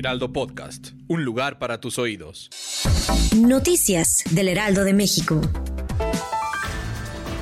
[0.00, 2.48] Heraldo Podcast, un lugar para tus oídos.
[3.36, 5.42] Noticias del Heraldo de México.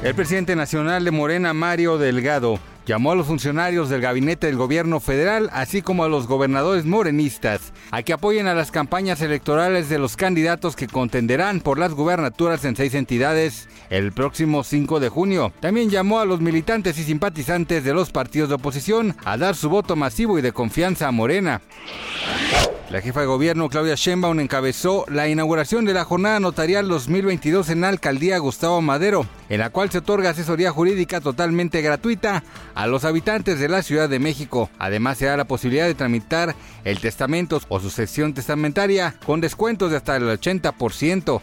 [0.03, 4.99] El presidente nacional de Morena, Mario Delgado, llamó a los funcionarios del gabinete del gobierno
[4.99, 10.01] federal, así como a los gobernadores morenistas, a que apoyen a las campañas electorales de
[10.01, 15.53] los candidatos que contenderán por las gubernaturas en seis entidades el próximo 5 de junio.
[15.61, 19.69] También llamó a los militantes y simpatizantes de los partidos de oposición a dar su
[19.69, 21.61] voto masivo y de confianza a Morena.
[22.91, 27.83] La jefa de gobierno Claudia Sheinbaum encabezó la inauguración de la jornada notarial 2022 en
[27.83, 32.43] la alcaldía Gustavo Madero, en la cual se otorga asesoría jurídica totalmente gratuita
[32.75, 34.71] a los habitantes de la Ciudad de México.
[34.79, 39.97] Además se da la posibilidad de tramitar el testamento o sucesión testamentaria con descuentos de
[39.97, 41.43] hasta el 80%.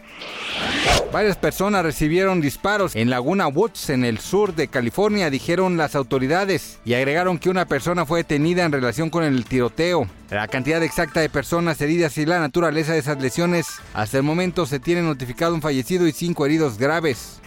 [1.12, 6.80] Varias personas recibieron disparos en Laguna Woods, en el sur de California, dijeron las autoridades,
[6.84, 10.08] y agregaron que una persona fue detenida en relación con el tiroteo.
[10.30, 14.66] La cantidad exacta de personas heridas y la naturaleza de esas lesiones, hasta el momento
[14.66, 17.40] se tiene notificado un fallecido y cinco heridos graves.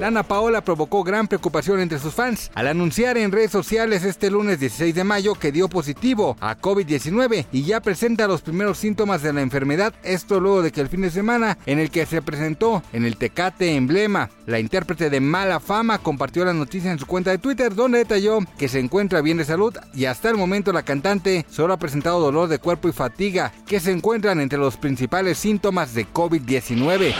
[0.00, 4.58] Dana Paola provocó gran preocupación entre sus fans al anunciar en redes sociales este lunes
[4.58, 9.34] 16 de mayo que dio positivo a COVID-19 y ya presenta los primeros síntomas de
[9.34, 12.82] la enfermedad, esto luego de que el fin de semana en el que se presentó
[12.94, 17.30] en el Tecate Emblema, la intérprete de Mala Fama compartió la noticia en su cuenta
[17.30, 20.82] de Twitter donde detalló que se encuentra bien de salud y hasta el momento la
[20.82, 25.36] cantante solo ha presentado dolor de cuerpo y fatiga que se encuentran entre los principales
[25.36, 27.14] síntomas de COVID-19.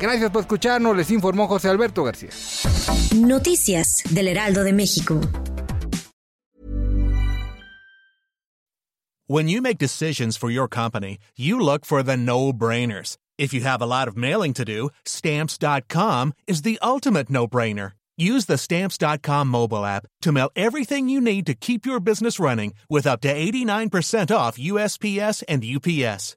[0.00, 2.23] Gracias por escucharnos, les informó José Alberto García.
[3.14, 5.20] Noticias del Heraldo de México.
[9.26, 13.16] When you make decisions for your company, you look for the no-brainers.
[13.38, 17.92] If you have a lot of mailing to do, stamps.com is the ultimate no-brainer.
[18.16, 22.74] Use the stamps.com mobile app to mail everything you need to keep your business running
[22.88, 26.36] with up to 89% off USPS and UPS.